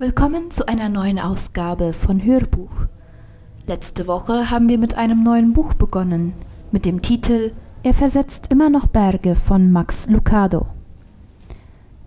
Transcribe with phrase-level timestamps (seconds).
[0.00, 2.70] Willkommen zu einer neuen Ausgabe von Hörbuch.
[3.66, 6.32] Letzte Woche haben wir mit einem neuen Buch begonnen,
[6.72, 10.68] mit dem Titel Er versetzt immer noch Berge von Max Lucado.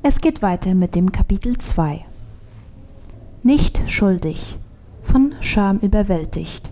[0.02, 2.04] Es geht weiter mit dem Kapitel 2.
[3.44, 4.58] Nicht schuldig,
[5.04, 6.72] von Scham überwältigt.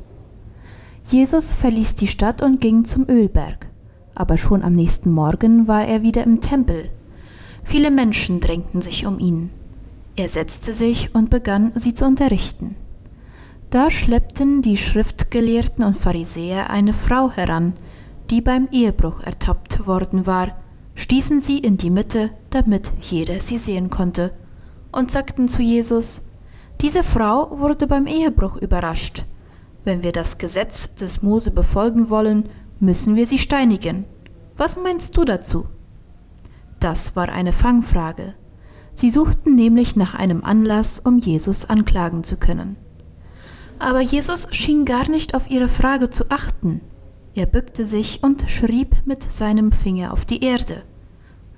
[1.07, 3.67] Jesus verließ die Stadt und ging zum Ölberg,
[4.15, 6.89] aber schon am nächsten Morgen war er wieder im Tempel.
[7.63, 9.51] Viele Menschen drängten sich um ihn.
[10.15, 12.75] Er setzte sich und begann, sie zu unterrichten.
[13.69, 17.73] Da schleppten die Schriftgelehrten und Pharisäer eine Frau heran,
[18.29, 20.57] die beim Ehebruch ertappt worden war,
[20.95, 24.33] stießen sie in die Mitte, damit jeder sie sehen konnte,
[24.91, 26.27] und sagten zu Jesus,
[26.81, 29.25] diese Frau wurde beim Ehebruch überrascht.
[29.85, 34.05] Wenn wir das Gesetz des Mose befolgen wollen, müssen wir sie steinigen.
[34.57, 35.65] Was meinst du dazu?
[36.79, 38.35] Das war eine Fangfrage.
[38.93, 42.75] Sie suchten nämlich nach einem Anlass, um Jesus anklagen zu können.
[43.79, 46.81] Aber Jesus schien gar nicht auf ihre Frage zu achten.
[47.33, 50.83] Er bückte sich und schrieb mit seinem Finger auf die Erde.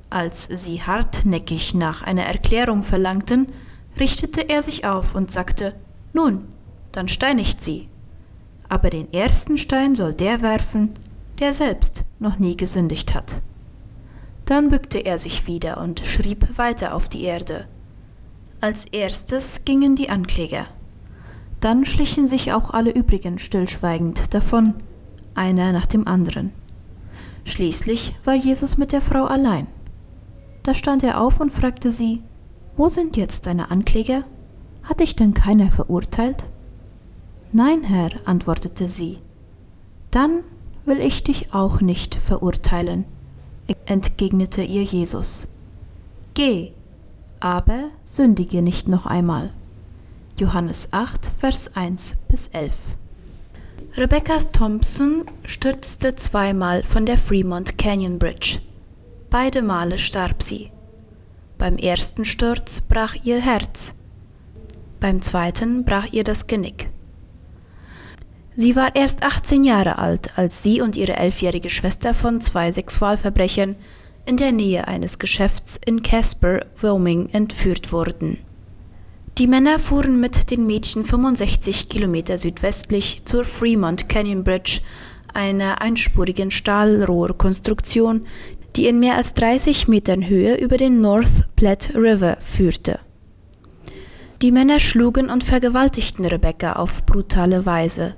[0.10, 3.48] Als sie hartnäckig nach einer Erklärung verlangten,
[4.00, 5.74] richtete er sich auf und sagte,
[6.14, 6.46] Nun,
[6.92, 7.90] dann steinigt sie.
[8.70, 10.92] Aber den ersten Stein soll der werfen,
[11.40, 13.42] der selbst noch nie gesündigt hat.
[14.46, 17.68] Dann bückte er sich wieder und schrieb weiter auf die Erde.
[18.60, 20.66] Als erstes gingen die Ankläger.
[21.60, 24.76] Dann schlichen sich auch alle übrigen stillschweigend davon,
[25.34, 26.52] einer nach dem anderen.
[27.46, 29.68] Schließlich war Jesus mit der Frau allein.
[30.64, 32.22] Da stand er auf und fragte sie,
[32.76, 34.24] Wo sind jetzt deine Ankläger?
[34.84, 36.46] Hat dich denn keiner verurteilt?
[37.54, 39.20] Nein, Herr, antwortete sie.
[40.12, 40.44] Dann
[40.86, 43.06] will ich dich auch nicht verurteilen
[43.86, 45.48] entgegnete ihr Jesus.
[46.34, 46.72] Geh,
[47.40, 49.52] aber sündige nicht noch einmal.
[50.38, 52.74] Johannes 8, Vers 1 bis 11.
[53.96, 58.60] Rebecca Thompson stürzte zweimal von der Fremont Canyon Bridge.
[59.30, 60.72] Beide Male starb sie.
[61.58, 63.94] Beim ersten Sturz brach ihr Herz.
[65.00, 66.90] Beim zweiten brach ihr das Genick.
[68.56, 73.76] Sie war erst 18 Jahre alt, als sie und ihre elfjährige Schwester von zwei Sexualverbrechern
[74.26, 78.38] in der Nähe eines Geschäfts in Casper, Wyoming, entführt wurden.
[79.40, 84.82] Die Männer fuhren mit den Mädchen 65 Kilometer südwestlich zur Fremont Canyon Bridge,
[85.34, 88.28] einer einspurigen Stahlrohrkonstruktion,
[88.76, 93.00] die in mehr als 30 Metern Höhe über den North Platte River führte.
[94.44, 98.16] Die Männer schlugen und vergewaltigten Rebecca auf brutale Weise.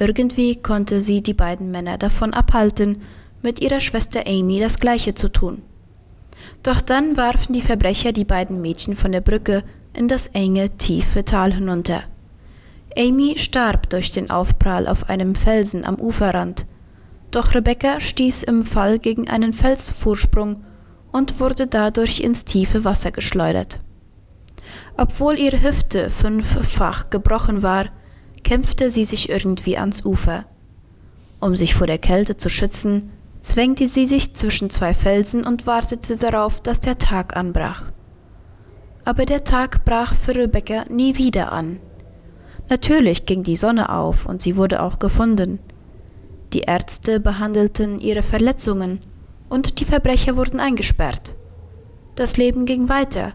[0.00, 3.02] Irgendwie konnte sie die beiden Männer davon abhalten,
[3.42, 5.60] mit ihrer Schwester Amy das gleiche zu tun.
[6.62, 9.62] Doch dann warfen die Verbrecher die beiden Mädchen von der Brücke
[9.92, 12.04] in das enge, tiefe Tal hinunter.
[12.96, 16.64] Amy starb durch den Aufprall auf einem Felsen am Uferrand,
[17.30, 20.64] doch Rebecca stieß im Fall gegen einen Felsvorsprung
[21.12, 23.80] und wurde dadurch ins tiefe Wasser geschleudert.
[24.96, 27.86] Obwohl ihre Hüfte fünffach gebrochen war,
[28.42, 30.46] kämpfte sie sich irgendwie ans Ufer.
[31.40, 36.16] Um sich vor der Kälte zu schützen, zwängte sie sich zwischen zwei Felsen und wartete
[36.16, 37.84] darauf, dass der Tag anbrach.
[39.04, 41.80] Aber der Tag brach für Rebecca nie wieder an.
[42.68, 45.58] Natürlich ging die Sonne auf und sie wurde auch gefunden.
[46.52, 49.00] Die Ärzte behandelten ihre Verletzungen
[49.48, 51.34] und die Verbrecher wurden eingesperrt.
[52.16, 53.32] Das Leben ging weiter,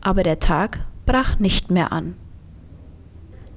[0.00, 2.14] aber der Tag brach nicht mehr an.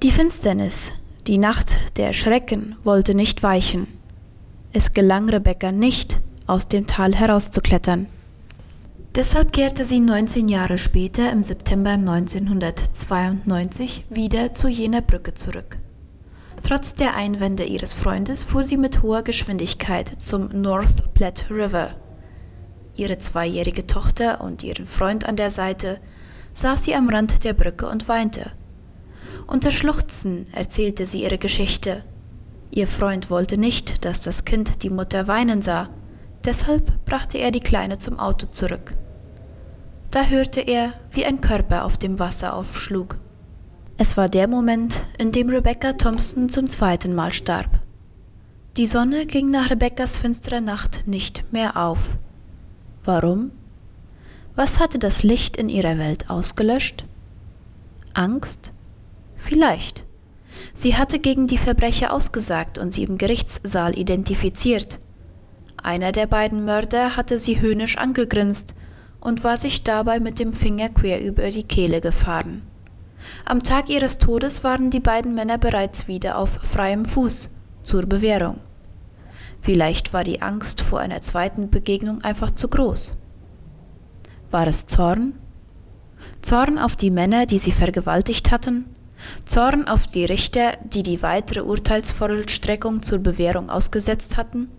[0.03, 0.91] Die Finsternis,
[1.27, 3.85] die Nacht der Schrecken wollte nicht weichen.
[4.73, 8.07] Es gelang Rebecca nicht, aus dem Tal herauszuklettern.
[9.13, 15.77] Deshalb kehrte sie 19 Jahre später im September 1992 wieder zu jener Brücke zurück.
[16.63, 21.93] Trotz der Einwände ihres Freundes fuhr sie mit hoher Geschwindigkeit zum North Platte River.
[22.95, 25.99] Ihre zweijährige Tochter und ihren Freund an der Seite
[26.53, 28.53] saß sie am Rand der Brücke und weinte.
[29.51, 32.05] Unter Schluchzen erzählte sie ihre Geschichte.
[32.71, 35.89] Ihr Freund wollte nicht, dass das Kind die Mutter weinen sah,
[36.45, 38.93] deshalb brachte er die Kleine zum Auto zurück.
[40.09, 43.17] Da hörte er, wie ein Körper auf dem Wasser aufschlug.
[43.97, 47.81] Es war der Moment, in dem Rebecca Thompson zum zweiten Mal starb.
[48.77, 51.99] Die Sonne ging nach Rebeccas finsterer Nacht nicht mehr auf.
[53.03, 53.51] Warum?
[54.55, 57.03] Was hatte das Licht in ihrer Welt ausgelöscht?
[58.13, 58.71] Angst?
[59.41, 60.05] Vielleicht.
[60.73, 64.99] Sie hatte gegen die Verbrecher ausgesagt und sie im Gerichtssaal identifiziert.
[65.83, 68.75] Einer der beiden Mörder hatte sie höhnisch angegrinst
[69.19, 72.61] und war sich dabei mit dem Finger quer über die Kehle gefahren.
[73.45, 77.51] Am Tag ihres Todes waren die beiden Männer bereits wieder auf freiem Fuß
[77.81, 78.59] zur Bewährung.
[79.61, 83.17] Vielleicht war die Angst vor einer zweiten Begegnung einfach zu groß.
[84.49, 85.33] War es Zorn?
[86.41, 88.85] Zorn auf die Männer, die sie vergewaltigt hatten?
[89.45, 94.69] Zorn auf die Richter, die die weitere Urteilsvollstreckung zur Bewährung ausgesetzt hatten?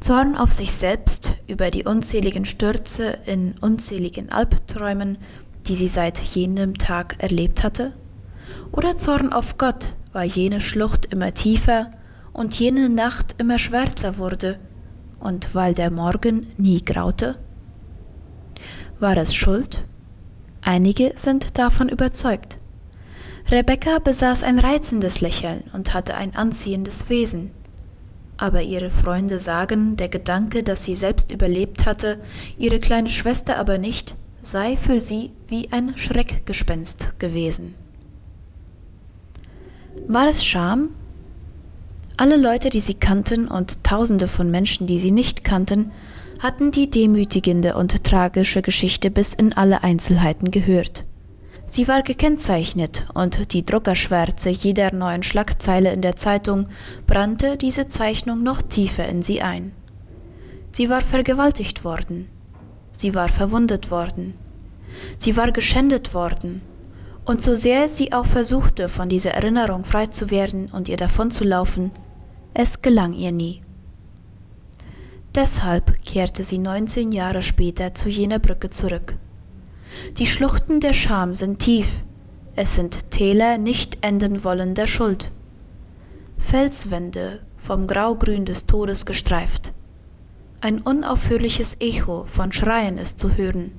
[0.00, 5.18] Zorn auf sich selbst über die unzähligen Stürze in unzähligen Albträumen,
[5.66, 7.92] die sie seit jenem Tag erlebt hatte?
[8.72, 11.92] Oder Zorn auf Gott, weil jene Schlucht immer tiefer
[12.32, 14.58] und jene Nacht immer schwärzer wurde
[15.18, 17.36] und weil der Morgen nie graute?
[18.98, 19.84] War es Schuld?
[20.62, 22.58] Einige sind davon überzeugt.
[23.48, 27.52] Rebecca besaß ein reizendes Lächeln und hatte ein anziehendes Wesen.
[28.38, 32.18] Aber ihre Freunde sagen, der Gedanke, dass sie selbst überlebt hatte,
[32.58, 37.74] ihre kleine Schwester aber nicht, sei für sie wie ein Schreckgespenst gewesen.
[40.08, 40.90] War es Scham?
[42.16, 45.92] Alle Leute, die sie kannten und tausende von Menschen, die sie nicht kannten,
[46.40, 51.04] hatten die demütigende und tragische Geschichte bis in alle Einzelheiten gehört.
[51.68, 56.68] Sie war gekennzeichnet und die Druckerschwärze jeder neuen Schlagzeile in der Zeitung
[57.06, 59.72] brannte diese Zeichnung noch tiefer in sie ein.
[60.70, 62.28] Sie war vergewaltigt worden.
[62.92, 64.34] Sie war verwundet worden.
[65.18, 66.62] Sie war geschändet worden.
[67.24, 71.90] Und so sehr sie auch versuchte, von dieser Erinnerung frei zu werden und ihr davonzulaufen,
[72.54, 73.62] es gelang ihr nie.
[75.34, 79.16] Deshalb kehrte sie 19 Jahre später zu jener Brücke zurück.
[80.18, 81.88] Die Schluchten der Scham sind tief,
[82.54, 85.30] es sind Täler nicht enden wollender Schuld.
[86.38, 89.72] Felswände vom Graugrün des Todes gestreift.
[90.62, 93.72] Ein unaufhörliches Echo von Schreien ist zu hören.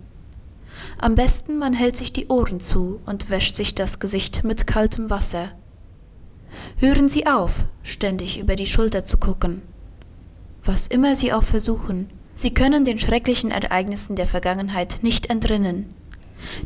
[1.00, 5.10] Am besten man hält sich die Ohren zu und wäscht sich das Gesicht mit kaltem
[5.10, 5.50] Wasser.
[6.78, 9.64] Hören Sie auf, ständig über die Schulter zu gucken.
[10.64, 15.96] Was immer Sie auch versuchen, Sie können den schrecklichen Ereignissen der Vergangenheit nicht entrinnen.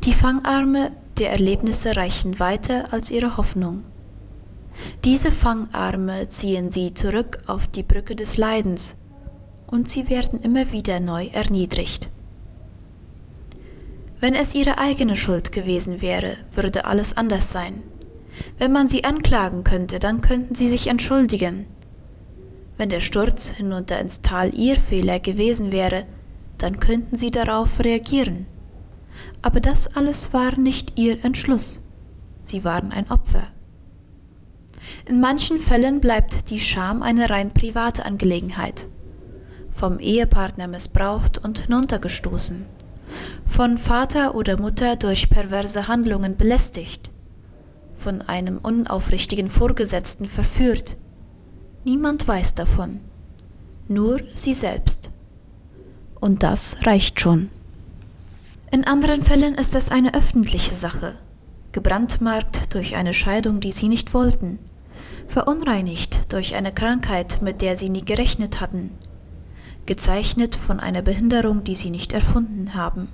[0.03, 3.83] Die Fangarme der Erlebnisse reichen weiter als ihre Hoffnung.
[5.03, 8.95] Diese Fangarme ziehen sie zurück auf die Brücke des Leidens
[9.67, 12.09] und sie werden immer wieder neu erniedrigt.
[14.19, 17.81] Wenn es ihre eigene Schuld gewesen wäre, würde alles anders sein.
[18.57, 21.65] Wenn man sie anklagen könnte, dann könnten sie sich entschuldigen.
[22.77, 26.05] Wenn der Sturz hinunter ins Tal ihr Fehler gewesen wäre,
[26.57, 28.45] dann könnten sie darauf reagieren.
[29.41, 31.81] Aber das alles war nicht ihr Entschluss.
[32.43, 33.47] Sie waren ein Opfer.
[35.05, 38.87] In manchen Fällen bleibt die Scham eine rein private Angelegenheit.
[39.71, 42.65] Vom Ehepartner missbraucht und hinuntergestoßen.
[43.45, 47.11] Von Vater oder Mutter durch perverse Handlungen belästigt.
[47.95, 50.97] Von einem unaufrichtigen Vorgesetzten verführt.
[51.83, 52.99] Niemand weiß davon.
[53.87, 55.11] Nur sie selbst.
[56.19, 57.49] Und das reicht schon.
[58.73, 61.17] In anderen Fällen ist es eine öffentliche Sache,
[61.73, 64.59] gebrandmarkt durch eine Scheidung, die sie nicht wollten,
[65.27, 68.91] verunreinigt durch eine Krankheit, mit der sie nie gerechnet hatten,
[69.85, 73.09] gezeichnet von einer Behinderung, die sie nicht erfunden haben.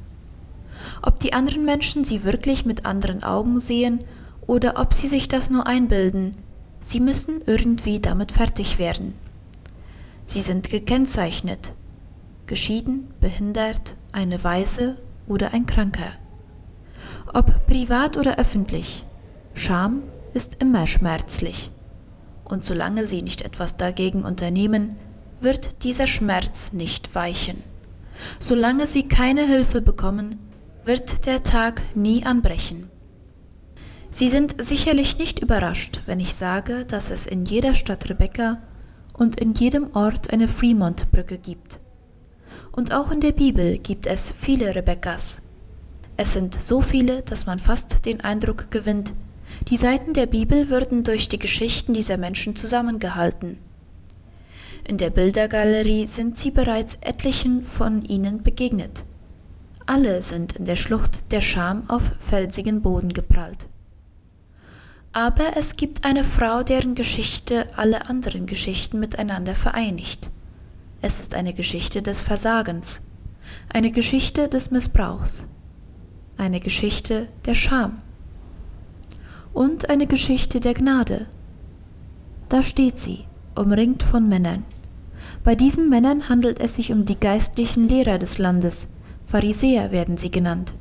[1.01, 4.03] Ob die anderen Menschen sie wirklich mit anderen Augen sehen
[4.45, 6.37] oder ob sie sich das nur einbilden,
[6.81, 9.15] sie müssen irgendwie damit fertig werden.
[10.23, 11.73] Sie sind gekennzeichnet,
[12.45, 14.97] geschieden, behindert, eine Weise
[15.27, 16.13] oder ein Kranker.
[17.33, 19.03] Ob privat oder öffentlich,
[19.53, 20.03] Scham
[20.33, 21.71] ist immer schmerzlich.
[22.43, 24.95] Und solange Sie nicht etwas dagegen unternehmen,
[25.41, 27.61] wird dieser Schmerz nicht weichen.
[28.39, 30.39] Solange Sie keine Hilfe bekommen,
[30.85, 32.89] wird der Tag nie anbrechen.
[34.09, 38.59] Sie sind sicherlich nicht überrascht, wenn ich sage, dass es in jeder Stadt Rebecca
[39.13, 41.79] und in jedem Ort eine Fremont-Brücke gibt.
[42.77, 45.41] Und auch in der Bibel gibt es viele Rebekkas.
[46.15, 49.13] Es sind so viele, dass man fast den Eindruck gewinnt,
[49.67, 53.57] die Seiten der Bibel würden durch die Geschichten dieser Menschen zusammengehalten.
[54.87, 59.05] In der Bildergalerie sind sie bereits etlichen von ihnen begegnet.
[59.87, 63.67] Alle sind in der Schlucht der Scham auf felsigen Boden geprallt.
[65.13, 70.29] Aber es gibt eine Frau, deren Geschichte alle anderen Geschichten miteinander vereinigt.
[70.99, 73.01] Es ist eine Geschichte des Versagens,
[73.71, 75.47] eine Geschichte des Missbrauchs,
[76.37, 78.01] eine Geschichte der Scham
[79.53, 81.27] und eine Geschichte der Gnade.
[82.49, 83.25] Da steht sie,
[83.55, 84.65] umringt von Männern.
[85.43, 88.87] Bei diesen Männern handelt es sich um die geistlichen Lehrer des Landes,
[89.27, 90.73] Pharisäer werden sie genannt,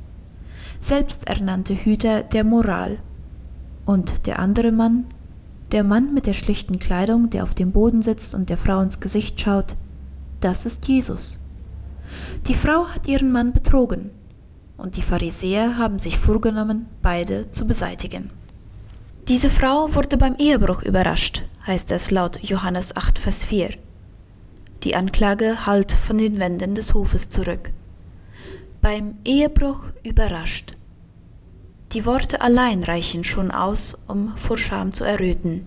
[0.79, 2.97] selbsternannte Hüter der Moral,
[3.85, 5.05] Und der andere Mann,
[5.71, 8.99] der Mann mit der schlichten Kleidung, der auf dem Boden sitzt und der Frau ins
[8.99, 9.75] Gesicht schaut,
[10.39, 11.39] das ist Jesus.
[12.47, 14.11] Die Frau hat ihren Mann betrogen,
[14.77, 18.29] und die Pharisäer haben sich vorgenommen, beide zu beseitigen.
[19.27, 23.71] Diese Frau wurde beim Ehebruch überrascht, heißt es laut Johannes 8, Vers 4.
[24.83, 27.71] Die Anklage hallt von den Wänden des Hofes zurück.
[28.81, 30.77] Beim Ehebruch überrascht.
[31.91, 35.65] Die Worte allein reichen schon aus, um vor Scham zu erröten.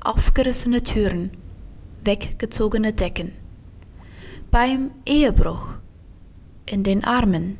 [0.00, 1.30] Aufgerissene Türen,
[2.02, 3.32] weggezogene Decken.
[4.54, 5.66] Beim Ehebruch,
[6.64, 7.58] in den Armen,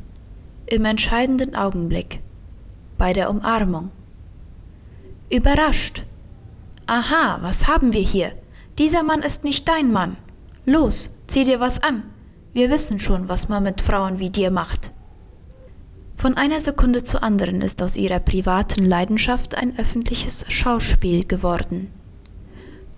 [0.66, 2.20] im entscheidenden Augenblick,
[2.98, 3.90] bei der Umarmung.
[5.28, 6.04] Überrascht.
[6.86, 8.30] Aha, was haben wir hier?
[8.78, 10.18] Dieser Mann ist nicht dein Mann.
[10.66, 12.04] Los, zieh dir was an.
[12.52, 14.92] Wir wissen schon, was man mit Frauen wie dir macht.
[16.16, 21.90] Von einer Sekunde zur anderen ist aus ihrer privaten Leidenschaft ein öffentliches Schauspiel geworden.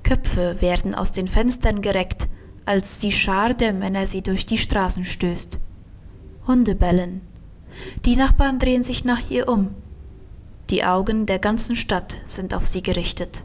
[0.03, 2.29] Köpfe werden aus den Fenstern gereckt,
[2.67, 5.59] als die Schar der Männer sie durch die Straßen stößt.
[6.47, 7.23] Hunde bellen.
[8.05, 9.71] Die Nachbarn drehen sich nach ihr um.
[10.71, 13.45] Die Augen der ganzen Stadt sind auf sie gerichtet.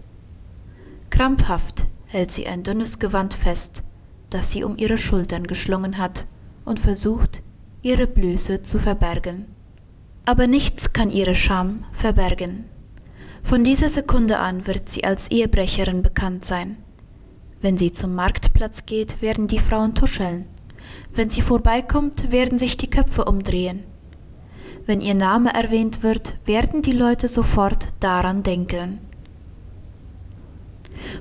[1.11, 3.83] Krampfhaft hält sie ein dünnes Gewand fest,
[4.29, 6.25] das sie um ihre Schultern geschlungen hat,
[6.65, 7.41] und versucht,
[7.81, 9.45] ihre Blöße zu verbergen.
[10.25, 12.65] Aber nichts kann ihre Scham verbergen.
[13.43, 16.77] Von dieser Sekunde an wird sie als Ehebrecherin bekannt sein.
[17.61, 20.45] Wenn sie zum Marktplatz geht, werden die Frauen tuscheln.
[21.13, 23.83] Wenn sie vorbeikommt, werden sich die Köpfe umdrehen.
[24.85, 28.99] Wenn ihr Name erwähnt wird, werden die Leute sofort daran denken.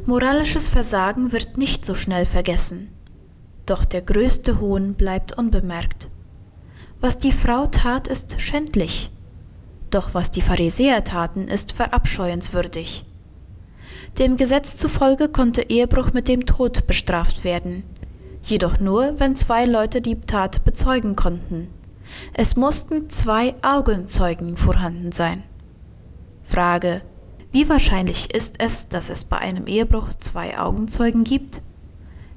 [0.07, 2.89] Moralisches Versagen wird nicht so schnell vergessen,
[3.67, 6.09] doch der größte Hohn bleibt unbemerkt.
[7.01, 9.11] Was die Frau tat, ist schändlich,
[9.91, 13.05] doch was die Pharisäer taten, ist verabscheuenswürdig.
[14.19, 17.85] Dem Gesetz zufolge konnte Ehebruch mit dem Tod bestraft werden,
[18.43, 21.69] jedoch nur, wenn zwei Leute die Tat bezeugen konnten.
[22.35, 25.43] Es mussten zwei Augenzeugen vorhanden sein.
[26.43, 27.03] Frage.
[27.53, 31.63] Wie wahrscheinlich ist es, dass es bei einem Ehebruch zwei Augenzeugen gibt?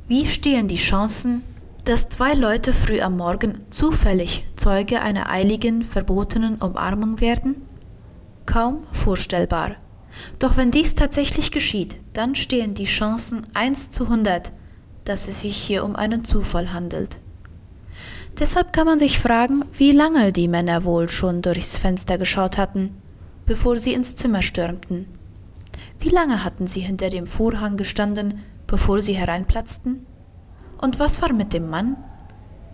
[0.08, 1.44] Wie stehen die Chancen,
[1.86, 7.62] dass zwei Leute früh am Morgen zufällig Zeuge einer eiligen, verbotenen Umarmung werden?
[8.46, 9.76] Kaum vorstellbar.
[10.40, 14.52] Doch wenn dies tatsächlich geschieht, dann stehen die Chancen 1 zu 100,
[15.06, 17.20] dass es sich hier um einen Zufall handelt.
[18.40, 23.02] Deshalb kann man sich fragen, wie lange die Männer wohl schon durchs Fenster geschaut hatten,
[23.46, 25.06] bevor sie ins Zimmer stürmten.
[26.00, 30.06] Wie lange hatten sie hinter dem Vorhang gestanden, bevor sie hereinplatzten?
[30.80, 31.98] Und was war mit dem Mann?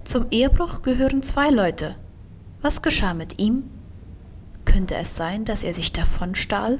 [0.03, 1.95] Zum Ehebruch gehören zwei Leute.
[2.61, 3.63] Was geschah mit ihm?
[4.65, 6.79] Könnte es sein, dass er sich davon stahl?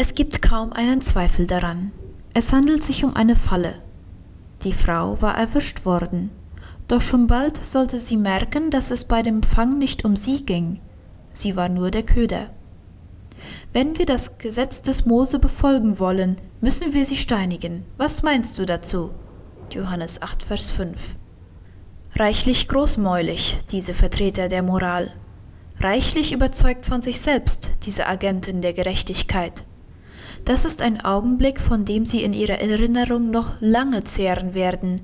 [0.00, 1.92] Es gibt kaum einen Zweifel daran.
[2.32, 3.82] Es handelt sich um eine Falle.
[4.64, 6.30] Die Frau war erwischt worden
[6.90, 10.80] doch schon bald sollte sie merken, dass es bei dem Fang nicht um sie ging.
[11.32, 12.50] Sie war nur der Köder.
[13.72, 17.84] Wenn wir das Gesetz des Mose befolgen wollen, müssen wir sie steinigen.
[17.96, 19.10] Was meinst du dazu?
[19.70, 20.98] Johannes 8, Vers 5.
[22.16, 25.12] Reichlich großmäulig, diese Vertreter der Moral.
[25.78, 29.64] Reichlich überzeugt von sich selbst, diese Agenten der Gerechtigkeit.
[30.44, 34.96] Das ist ein Augenblick, von dem sie in ihrer Erinnerung noch lange zehren werden,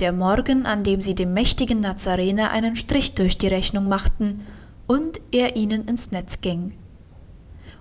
[0.00, 4.46] der Morgen, an dem sie dem mächtigen Nazarener einen Strich durch die Rechnung machten
[4.86, 6.72] und er ihnen ins Netz ging.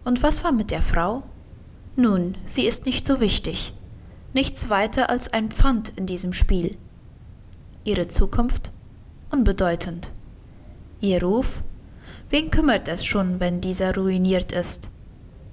[0.03, 1.23] Und was war mit der Frau?
[1.95, 3.73] Nun, sie ist nicht so wichtig,
[4.33, 6.77] nichts weiter als ein Pfand in diesem Spiel.
[7.83, 8.71] Ihre Zukunft?
[9.31, 10.09] Unbedeutend.
[11.01, 11.61] Ihr Ruf?
[12.29, 14.89] Wen kümmert es schon, wenn dieser ruiniert ist?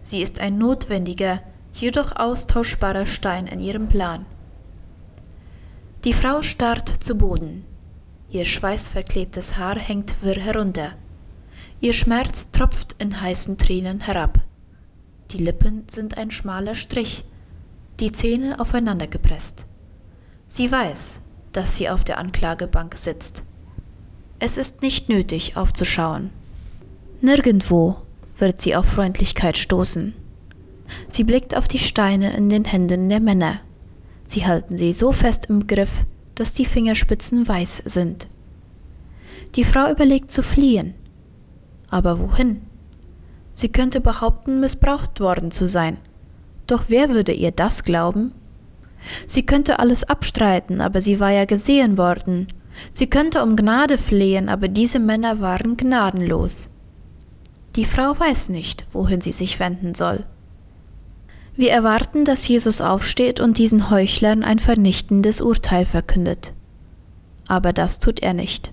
[0.02, 1.40] Sie ist ein notwendiger,
[1.73, 4.26] jedoch austauschbarer Stein in ihrem Plan.
[6.04, 7.64] Die Frau starrt zu Boden.
[8.30, 10.92] Ihr schweißverklebtes Haar hängt wirr herunter.
[11.80, 14.40] Ihr Schmerz tropft in heißen Tränen herab.
[15.30, 17.25] Die Lippen sind ein schmaler Strich,
[18.00, 19.66] die Zähne aufeinander gepresst.
[20.47, 21.21] Sie weiß,
[21.52, 23.44] dass sie auf der Anklagebank sitzt.
[24.38, 26.30] Es ist nicht nötig aufzuschauen.
[27.21, 28.02] Nirgendwo
[28.39, 30.15] wird sie auf Freundlichkeit stoßen.
[31.09, 33.61] Sie blickt auf die Steine in den Händen der Männer.
[34.27, 35.91] Sie halten sie so fest im Griff,
[36.35, 38.27] dass die Fingerspitzen weiß sind.
[39.55, 40.95] Die Frau überlegt zu fliehen.
[41.91, 42.62] Aber wohin?
[43.53, 45.99] Sie könnte behaupten, missbraucht worden zu sein.
[46.67, 48.33] Doch wer würde ihr das glauben?
[49.27, 52.49] Sie könnte alles abstreiten, aber sie war ja gesehen worden.
[52.91, 56.71] Sie könnte um Gnade flehen, aber diese Männer waren gnadenlos.
[57.76, 60.25] Die Frau weiß nicht, wohin sie sich wenden soll.
[61.57, 66.52] Wir erwarten, dass Jesus aufsteht und diesen Heuchlern ein vernichtendes Urteil verkündet.
[67.47, 68.73] Aber das tut er nicht.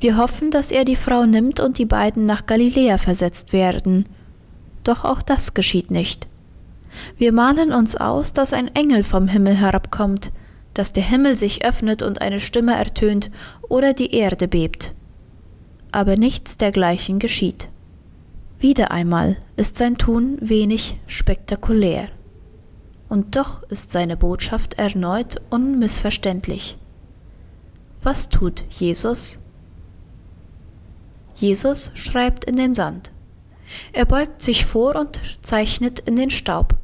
[0.00, 4.06] Wir hoffen, dass er die Frau nimmt und die beiden nach Galiläa versetzt werden.
[4.84, 6.26] Doch auch das geschieht nicht.
[7.16, 10.32] Wir malen uns aus, dass ein Engel vom Himmel herabkommt,
[10.74, 13.30] dass der Himmel sich öffnet und eine Stimme ertönt
[13.68, 14.92] oder die Erde bebt.
[15.92, 17.68] Aber nichts dergleichen geschieht.
[18.60, 22.08] Wieder einmal ist sein Tun wenig spektakulär.
[23.08, 26.76] Und doch ist seine Botschaft erneut unmissverständlich.
[28.02, 29.38] Was tut Jesus?
[31.36, 33.12] Jesus schreibt in den Sand.
[33.94, 36.76] Er beugt sich vor und zeichnet in den Staub.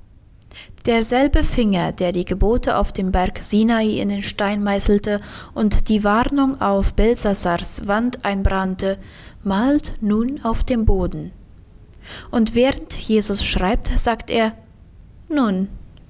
[0.87, 5.21] Derselbe Finger, der die Gebote auf dem Berg Sinai in den Stein meißelte
[5.53, 8.97] und die Warnung auf Belsasars Wand einbrannte,
[9.43, 11.33] malt nun auf dem Boden.
[12.31, 14.53] Und während Jesus schreibt, sagt er,
[15.29, 15.69] Nun,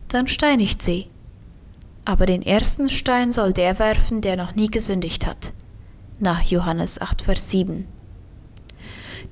[0.08, 1.08] dann steinigt sie.
[2.04, 5.52] Aber den ersten Stein soll der werfen, der noch nie gesündigt hat.
[6.18, 7.86] Nach Johannes 8, Vers 7.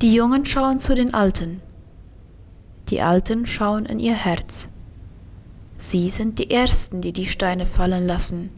[0.02, 1.60] Die Jungen schauen zu den Alten.
[2.88, 4.68] Die Alten schauen in ihr Herz.
[5.78, 8.50] Sie sind die Ersten, die die Steine fallen lassen.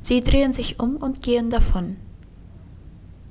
[0.00, 1.96] Sie drehen sich um und gehen davon.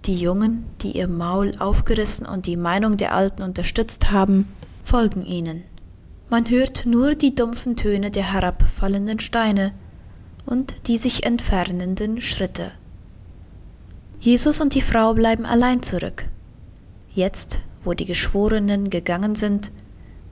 [0.06, 4.48] Die Jungen, die ihr Maul aufgerissen und die Meinung der Alten unterstützt haben,
[4.84, 5.64] folgen ihnen.
[6.30, 9.74] Man hört nur die dumpfen Töne der herabfallenden Steine
[10.46, 12.72] und die sich entfernenden Schritte.
[14.20, 16.28] Jesus und die Frau bleiben allein zurück.
[17.12, 19.72] Jetzt, wo die Geschworenen gegangen sind,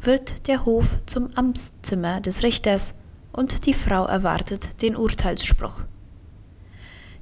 [0.02, 2.94] wird der Hof zum Amtszimmer des Richters
[3.32, 5.80] und die Frau erwartet den Urteilsspruch.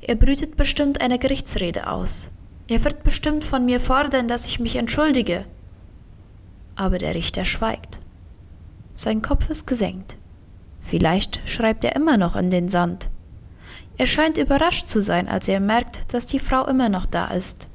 [0.02, 2.32] Er brütet bestimmt eine Gerichtsrede aus.
[2.68, 5.46] Er wird bestimmt von mir fordern, dass ich mich entschuldige.
[6.76, 8.00] Aber der Richter schweigt.
[8.96, 10.18] Sein Kopf ist gesenkt.
[10.82, 13.10] Vielleicht schreibt er immer noch in den Sand.
[13.98, 17.68] Er scheint überrascht zu sein, als er merkt, dass die Frau immer noch da ist.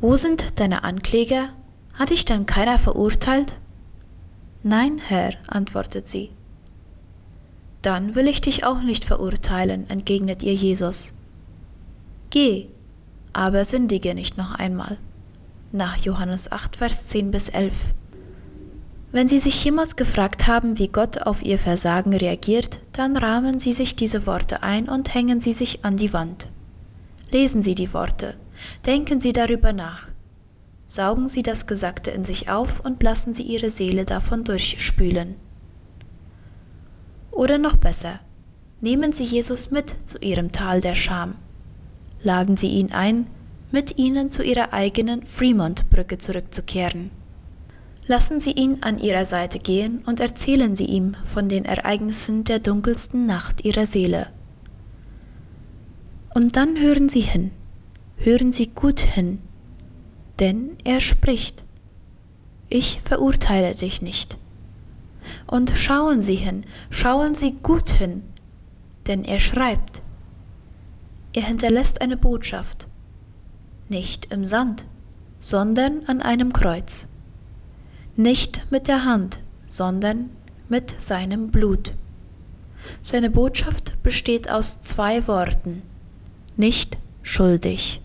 [0.00, 1.50] Wo sind deine Ankläger?
[1.94, 3.58] Hat dich denn keiner verurteilt?
[4.62, 6.30] Nein, Herr, antwortet sie.
[7.82, 11.14] Dann will ich dich auch nicht verurteilen, entgegnet ihr Jesus.
[12.30, 12.68] Geh,
[13.32, 14.98] aber sündige nicht noch einmal.
[15.72, 17.72] Nach Johannes 8, Vers 10 bis 11.
[19.12, 23.72] Wenn Sie sich jemals gefragt haben, wie Gott auf Ihr Versagen reagiert, dann rahmen Sie
[23.72, 26.48] sich diese Worte ein und hängen Sie sich an die Wand.
[27.30, 28.36] Lesen Sie die Worte,
[28.86, 30.08] denken Sie darüber nach.
[30.86, 35.36] Saugen Sie das Gesagte in sich auf und lassen Sie Ihre Seele davon durchspülen.
[37.30, 38.20] Oder noch besser,
[38.80, 41.36] nehmen Sie Jesus mit zu Ihrem Tal der Scham.
[42.22, 43.26] Laden Sie ihn ein,
[43.70, 47.10] mit Ihnen zu Ihrer eigenen Fremont-Brücke zurückzukehren.
[48.06, 52.58] Lassen Sie ihn an Ihrer Seite gehen und erzählen Sie ihm von den Ereignissen der
[52.58, 54.28] dunkelsten Nacht Ihrer Seele.
[56.34, 57.52] Und dann hören Sie hin,
[58.16, 59.38] hören Sie gut hin,
[60.40, 61.64] denn er spricht.
[62.68, 64.36] Ich verurteile dich nicht.
[65.46, 68.22] Und schauen Sie hin, schauen Sie gut hin,
[69.06, 70.02] denn er schreibt.
[71.32, 72.88] Er hinterlässt eine Botschaft,
[73.88, 74.84] nicht im Sand,
[75.38, 77.08] sondern an einem Kreuz.
[78.16, 80.30] Nicht mit der Hand, sondern
[80.68, 81.92] mit seinem Blut.
[83.00, 85.82] Seine Botschaft besteht aus zwei Worten,
[86.56, 88.00] nicht schuldig.